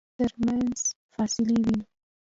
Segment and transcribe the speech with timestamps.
[0.17, 0.77] ترمنځ
[1.13, 1.85] فاصله وينو.